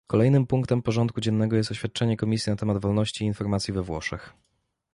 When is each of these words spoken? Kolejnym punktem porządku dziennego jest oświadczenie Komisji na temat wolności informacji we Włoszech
Kolejnym 0.07 0.47
punktem 0.47 0.81
porządku 0.81 1.21
dziennego 1.21 1.55
jest 1.55 1.71
oświadczenie 1.71 2.17
Komisji 2.17 2.49
na 2.49 2.55
temat 2.55 2.81
wolności 2.81 3.25
informacji 3.25 3.73
we 3.73 3.81
Włoszech 3.83 4.33